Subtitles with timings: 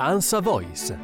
[0.00, 0.96] Ansa Voice.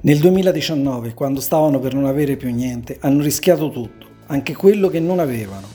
[0.00, 4.98] Nel 2019, quando stavano per non avere più niente, hanno rischiato tutto, anche quello che
[4.98, 5.68] non avevano.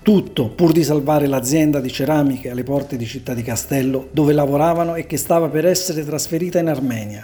[0.00, 4.94] Tutto pur di salvare l'azienda di ceramiche alle porte di Città di Castello dove lavoravano
[4.94, 7.22] e che stava per essere trasferita in Armenia,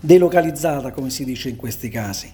[0.00, 2.30] delocalizzata come si dice in questi casi.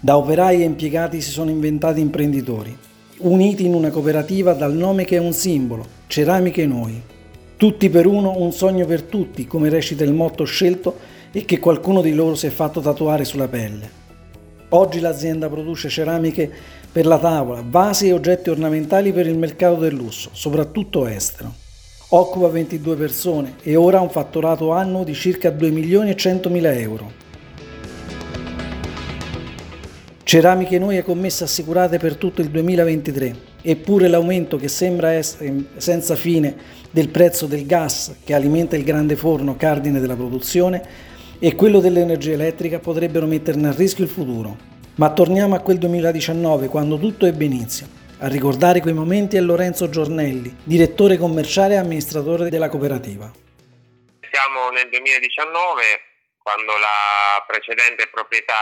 [0.00, 2.76] Da operai e impiegati si sono inventati imprenditori,
[3.18, 7.00] uniti in una cooperativa dal nome che è un simbolo, Ceramiche Noi.
[7.56, 10.98] Tutti per uno, un sogno per tutti, come recita il motto scelto
[11.32, 14.02] e che qualcuno di loro si è fatto tatuare sulla pelle.
[14.70, 16.50] Oggi l'azienda produce ceramiche
[16.92, 21.63] per la tavola, vasi e oggetti ornamentali per il mercato del lusso, soprattutto estero.
[22.16, 26.48] Occupa 22 persone e ora ha un fatturato annuo di circa 2 milioni e 100
[26.48, 27.10] mila euro.
[30.22, 36.14] Ceramiche Noi è commessa assicurate per tutto il 2023, eppure l'aumento che sembra essere senza
[36.14, 36.54] fine
[36.88, 40.82] del prezzo del gas che alimenta il grande forno cardine della produzione
[41.40, 44.56] e quello dell'energia elettrica potrebbero metterne a rischio il futuro.
[44.94, 48.02] Ma torniamo a quel 2019 quando tutto ebbe inizio.
[48.20, 53.30] A ricordare quei momenti è Lorenzo Giornelli, direttore commerciale e amministratore della cooperativa.
[54.30, 55.82] Siamo nel 2019
[56.38, 58.54] quando la precedente proprietà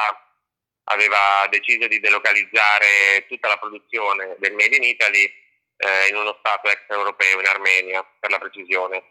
[0.85, 5.31] aveva deciso di delocalizzare tutta la produzione del Made in Italy
[5.77, 9.05] eh, in uno stato extraeuropeo, in Armenia per la precisione.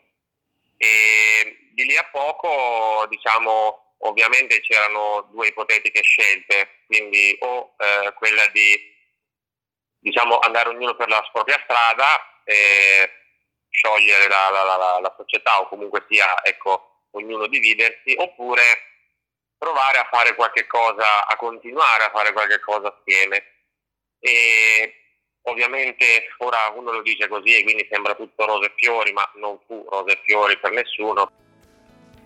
[0.76, 8.48] E di lì a poco, diciamo, ovviamente c'erano due ipotetiche scelte, quindi o eh, quella
[8.48, 8.89] di
[10.02, 13.09] diciamo, andare ognuno per la propria strada e
[13.69, 18.63] sciogliere la, la, la, la società o comunque sia ecco, ognuno dividersi, oppure
[19.58, 23.43] provare a fare qualche cosa, a continuare a fare qualche cosa assieme.
[24.19, 24.95] E
[25.43, 29.59] ovviamente ora uno lo dice così e quindi sembra tutto rose e fiori, ma non
[29.67, 31.31] fu rose e fiori per nessuno.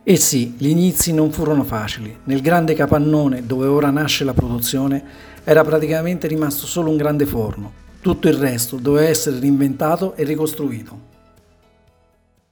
[0.07, 2.21] E sì, gli inizi non furono facili.
[2.25, 7.83] Nel grande capannone dove ora nasce la produzione era praticamente rimasto solo un grande forno.
[8.01, 11.13] Tutto il resto doveva essere reinventato e ricostruito.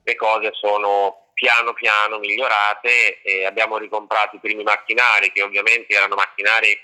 [0.03, 6.15] Le cose sono piano piano migliorate e abbiamo ricomprato i primi macchinari che ovviamente erano
[6.15, 6.77] macchinari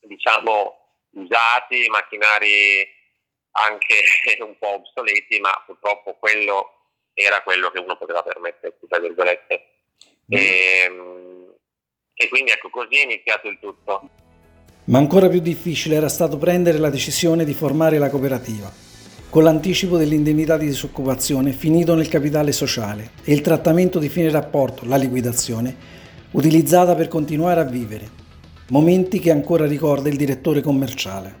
[0.00, 0.78] diciamo
[1.10, 2.88] usati, macchinari
[3.52, 4.02] anche
[4.40, 6.76] un po' obsoleti, ma purtroppo quello
[7.12, 9.66] era quello che uno poteva permettersi, tra virgolette.
[10.28, 11.54] E, ehm,
[12.14, 14.08] e quindi ecco, così è iniziato il tutto.
[14.90, 18.68] Ma ancora più difficile era stato prendere la decisione di formare la cooperativa,
[19.30, 24.84] con l'anticipo dell'indennità di disoccupazione finito nel capitale sociale e il trattamento di fine rapporto,
[24.86, 25.76] la liquidazione,
[26.32, 28.08] utilizzata per continuare a vivere,
[28.70, 31.38] momenti che ancora ricorda il direttore commerciale.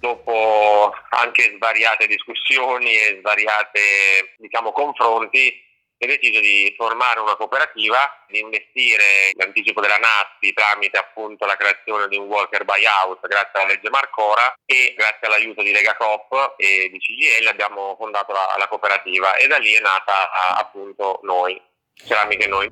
[0.00, 5.52] Dopo anche svariate discussioni e svariate diciamo, confronti,
[6.00, 11.56] si è deciso di formare una cooperativa, di investire l'anticipo della NASPI tramite appunto la
[11.56, 16.54] creazione di un worker buyout grazie alla legge Marcora e grazie all'aiuto di Lega Coop
[16.56, 21.60] e di CGL abbiamo fondato la, la cooperativa e da lì è nata appunto noi,
[21.92, 22.70] Ceramiche Noi.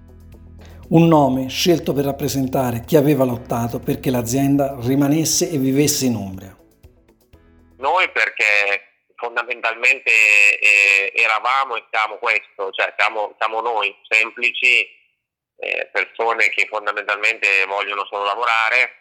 [0.88, 6.56] Un nome scelto per rappresentare chi aveva lottato perché l'azienda rimanesse e vivesse in Umbria.
[7.76, 8.87] Noi perché
[9.18, 10.10] fondamentalmente
[10.58, 14.88] eh, eravamo e siamo questo, cioè siamo, siamo noi, semplici
[15.56, 18.94] eh, persone che fondamentalmente vogliono solo lavorare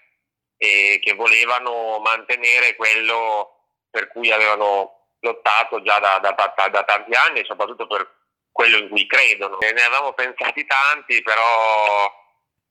[0.57, 7.13] e che volevano mantenere quello per cui avevano lottato già da, da, da, da tanti
[7.13, 8.15] anni e soprattutto per
[8.51, 9.59] quello in cui credono.
[9.59, 12.11] Ne avevamo pensati tanti, però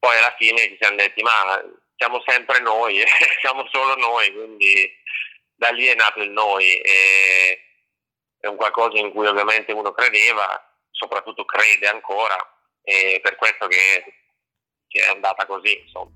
[0.01, 1.63] poi alla fine ci siamo detti ma
[1.97, 3.05] siamo sempre noi,
[3.41, 4.93] siamo solo noi, quindi
[5.57, 7.59] da lì è nato il noi, e
[8.39, 10.45] è un qualcosa in cui ovviamente uno credeva,
[10.91, 12.37] soprattutto crede ancora,
[12.83, 14.05] e per questo che,
[14.87, 15.81] che è andata così.
[15.81, 16.11] Insomma.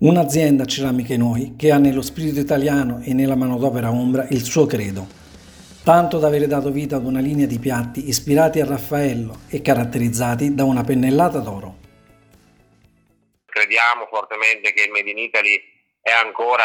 [0.00, 5.06] Un'azienda Ceramiche Noi che ha nello spirito italiano e nella manodopera ombra il suo credo,
[5.84, 10.54] tanto da avere dato vita ad una linea di piatti ispirati a Raffaello e caratterizzati
[10.54, 11.76] da una pennellata d'oro.
[13.44, 15.60] Crediamo fortemente che il Made in Italy
[16.00, 16.64] è ancora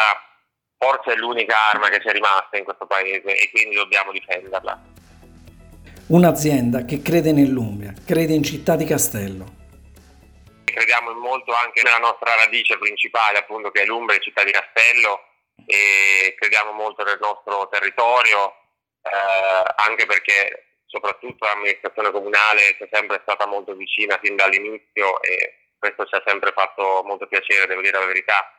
[0.78, 4.82] forse è l'unica arma che ci è rimasta in questo paese e quindi dobbiamo difenderla.
[6.08, 9.64] Un'azienda che crede nell'Umbria, crede in Città di Castello.
[10.64, 15.22] Crediamo molto anche nella nostra radice principale, appunto che è l'Umbria e Città di Castello
[15.66, 18.54] e crediamo molto nel nostro territorio,
[19.02, 26.06] eh, anche perché soprattutto l'amministrazione comunale è sempre stata molto vicina fin dall'inizio e questo
[26.06, 28.50] ci ha sempre fatto molto piacere, devo dire la verità.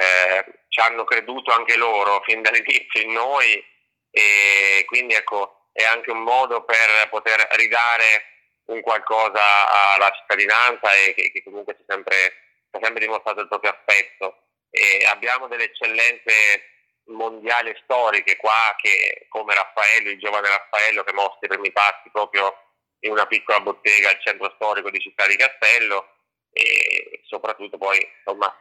[0.00, 3.64] Eh, ci hanno creduto anche loro fin dall'inizio in noi
[4.10, 11.14] e quindi ecco è anche un modo per poter ridare un qualcosa alla cittadinanza e
[11.14, 12.32] che, che comunque ci ha sempre,
[12.80, 14.42] sempre, dimostrato il proprio affetto.
[14.70, 21.38] E abbiamo delle eccellenze mondiali storiche qua che come Raffaello, il giovane Raffaello che mostra
[21.42, 22.54] i primi passi proprio
[23.00, 26.12] in una piccola bottega al centro storico di Città di Castello
[26.52, 28.54] e soprattutto poi insomma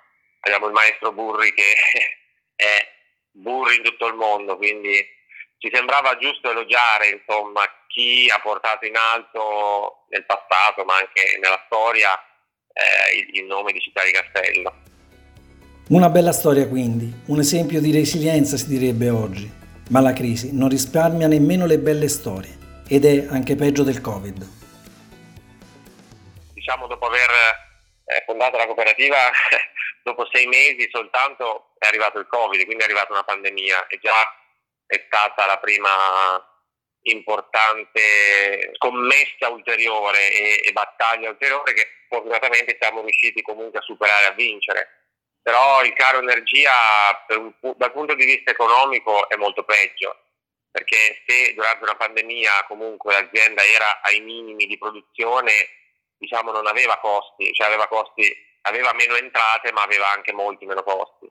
[0.48, 1.76] abbiamo il maestro Burri che
[2.56, 2.88] è
[3.32, 5.06] Burri in tutto il mondo, quindi
[5.60, 11.62] ci sembrava giusto elogiare insomma, chi ha portato in alto nel passato ma anche nella
[11.66, 12.14] storia
[12.74, 14.86] eh, il, il nome di Città di Castello.
[15.90, 19.50] Una bella storia quindi, un esempio di resilienza si direbbe oggi,
[19.90, 22.58] ma la crisi non risparmia nemmeno le belle storie
[22.88, 24.56] ed è anche peggio del Covid.
[26.54, 27.30] Diciamo dopo aver
[28.04, 29.18] eh, fondato la cooperativa,
[30.08, 34.16] dopo sei mesi soltanto è arrivato il Covid, quindi è arrivata una pandemia e già
[34.86, 35.90] è stata la prima
[37.02, 44.32] importante scommessa ulteriore e, e battaglia ulteriore che fortunatamente siamo riusciti comunque a superare a
[44.32, 44.92] vincere.
[45.42, 46.72] Però il caro energia
[47.30, 50.24] un, dal punto di vista economico è molto peggio,
[50.72, 55.52] perché se durante una pandemia comunque l'azienda era ai minimi di produzione,
[56.18, 58.26] diciamo non aveva costi, cioè aveva costi,
[58.68, 61.30] aveva meno entrate ma aveva anche molti meno costi.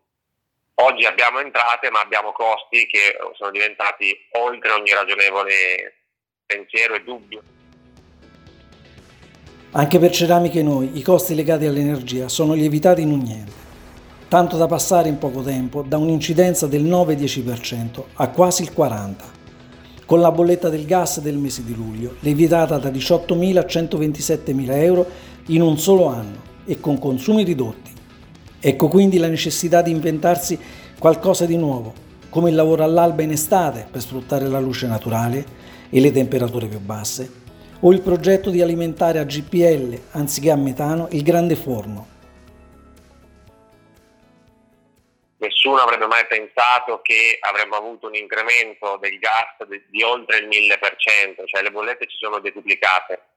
[0.79, 6.05] Oggi abbiamo entrate ma abbiamo costi che sono diventati oltre ogni ragionevole
[6.45, 7.43] pensiero e dubbio.
[9.73, 13.53] Anche per Ceramiche Noi i costi legati all'energia sono lievitati in un niente,
[14.29, 19.35] tanto da passare in poco tempo da un'incidenza del 9-10% a quasi il 40%,
[20.07, 25.07] con la bolletta del gas del mese di luglio lievitata da 18.000 a 127.000 euro
[25.49, 27.97] in un solo anno e con consumi ridotti
[28.69, 30.59] Ecco quindi la necessità di inventarsi
[30.99, 31.95] qualcosa di nuovo,
[32.31, 35.45] come il lavoro all'alba in estate per sfruttare la luce naturale
[35.89, 37.31] e le temperature più basse,
[37.79, 42.15] o il progetto di alimentare a GPL anziché a metano il grande forno.
[45.37, 51.47] Nessuno avrebbe mai pensato che avremmo avuto un incremento del gas di oltre il 1000%,
[51.47, 53.36] cioè le bollette ci sono deduplicate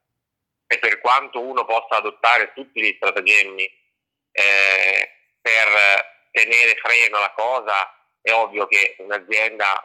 [0.71, 3.63] e per quanto uno possa adottare tutti gli stratagemmi
[4.31, 5.11] eh,
[5.41, 9.83] per tenere freno alla cosa, è ovvio che un'azienda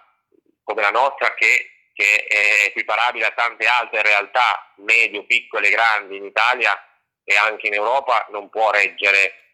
[0.62, 6.26] come la nostra che, che è equiparabile a tante altre realtà, medio, piccole, grandi in
[6.26, 6.78] Italia
[7.25, 9.44] e anche in Europa, non può reggere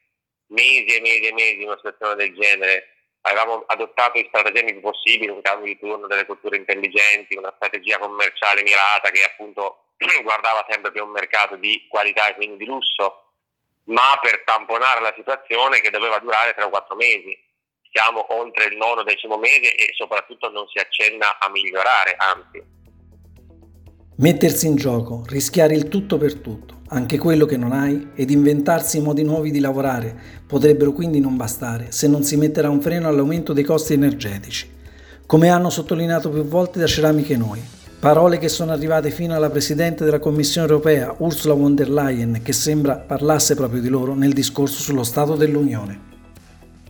[0.48, 2.99] mesi e mesi e mesi in una situazione del genere.
[3.22, 8.62] Avevamo adottato i stratagemmi possibili, un cambio di turno delle culture intelligenti, una strategia commerciale
[8.62, 9.84] mirata che appunto
[10.22, 13.24] guardava sempre più un mercato di qualità e quindi di lusso
[13.90, 17.36] ma per tamponare la situazione che doveva durare 3 o 4 mesi.
[17.90, 22.62] Siamo oltre il nono decimo mese e soprattutto non si accenna a migliorare, anzi.
[24.18, 29.00] Mettersi in gioco, rischiare il tutto per tutto, anche quello che non hai, ed inventarsi
[29.00, 30.14] modi nuovi di lavorare
[30.44, 34.68] potrebbero quindi non bastare se non si metterà un freno all'aumento dei costi energetici,
[35.24, 37.62] come hanno sottolineato più volte da Ceramiche Noi.
[38.00, 42.52] Parole che sono arrivate fino alla Presidente della Commissione europea, Ursula von der Leyen, che
[42.52, 46.08] sembra parlasse proprio di loro nel discorso sullo Stato dell'Unione.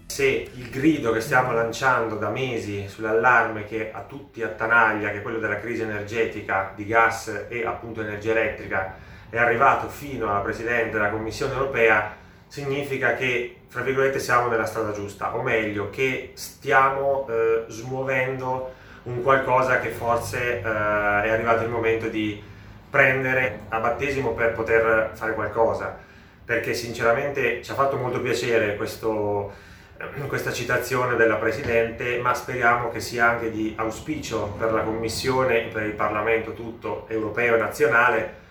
[0.06, 5.22] Se il grido che stiamo lanciando da mesi sull'allarme che a tutti attanaglia, che è
[5.22, 10.90] quello della crisi energetica di gas e appunto energia elettrica, è arrivato fino alla Presidente
[10.90, 12.16] della Commissione europea,
[12.48, 19.22] significa che, fra virgolette, siamo nella strada giusta, o meglio, che stiamo eh, smuovendo un
[19.22, 22.42] qualcosa che forse eh, è arrivato il momento di
[22.90, 25.96] prendere a battesimo per poter fare qualcosa,
[26.44, 29.52] perché sinceramente ci ha fatto molto piacere questo,
[29.96, 35.66] eh, questa citazione della Presidente, ma speriamo che sia anche di auspicio per la Commissione
[35.66, 38.48] e per il Parlamento tutto europeo e nazionale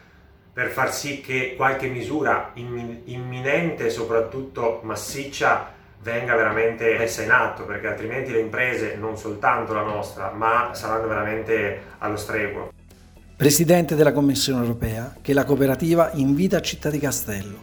[0.51, 7.65] per far sì che qualche misura imminente e soprattutto massiccia venga veramente messa in atto
[7.65, 12.71] perché altrimenti le imprese, non soltanto la nostra, ma saranno veramente allo streguo.
[13.35, 17.57] Presidente della Commissione europea, che la cooperativa invita a Città di Castello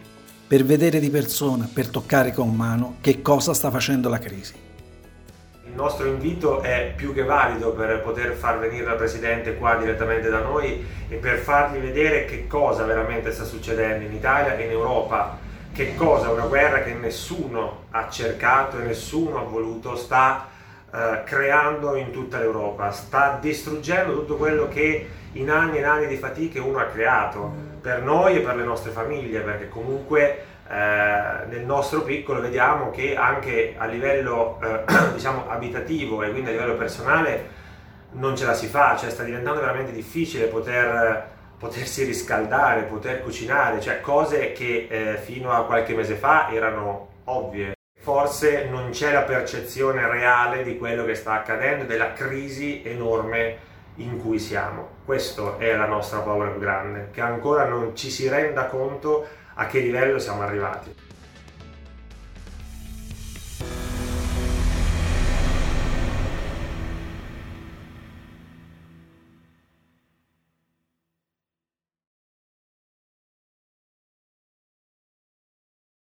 [0.47, 4.53] per vedere di persona, per toccare con mano che cosa sta facendo la crisi.
[5.77, 10.39] Nostro invito è più che valido per poter far venire la Presidente qua direttamente da
[10.39, 15.37] noi e per fargli vedere che cosa veramente sta succedendo in Italia e in Europa
[15.71, 20.47] che cosa una guerra che nessuno ha cercato e nessuno ha voluto sta
[20.91, 26.17] eh, creando in tutta l'Europa, sta distruggendo tutto quello che in anni e anni di
[26.17, 31.63] fatiche uno ha creato per noi e per le nostre famiglie, perché comunque eh, nel
[31.65, 34.83] nostro piccolo vediamo che anche a livello eh,
[35.13, 37.65] diciamo abitativo e quindi a livello personale
[38.11, 43.79] non ce la si fa, cioè sta diventando veramente difficile poter, potersi riscaldare, poter cucinare,
[43.79, 47.73] cioè cose che eh, fino a qualche mese fa erano ovvie.
[47.99, 54.17] Forse non c'è la percezione reale di quello che sta accadendo, della crisi enorme in
[54.17, 54.95] cui siamo.
[55.05, 59.65] Questa è la nostra paura più grande, che ancora non ci si renda conto a
[59.67, 60.93] che livello siamo arrivati.